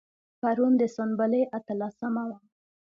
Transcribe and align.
پرون 0.41 0.73
د 0.81 0.81
سنبلې 0.95 1.41
اتلسمه 1.57 2.23
وه. 2.29 2.37